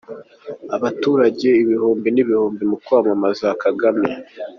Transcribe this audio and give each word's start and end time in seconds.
Abaturage 0.75 1.47
ibihumbi 1.61 2.07
n'ibihumbi 2.11 2.63
mu 2.69 2.77
kwamamaza 2.83 3.47
Kagame. 3.63 4.07